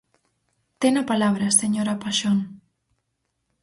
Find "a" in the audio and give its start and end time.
1.01-1.03, 1.47-1.57